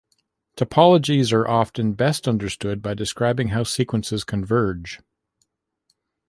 [0.57, 4.99] Topologies are often best understood by describing how sequences converge.